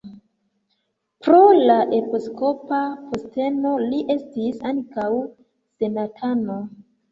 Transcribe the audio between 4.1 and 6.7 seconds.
estis ankaŭ senatano.